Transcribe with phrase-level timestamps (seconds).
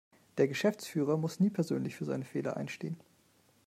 [0.39, 2.97] Der Geschäftsführer muss nie persönlich für seine Fehler einstehen.